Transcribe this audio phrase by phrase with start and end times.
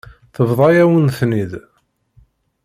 [0.35, 1.51] Tebḍa-yawen-ten-id.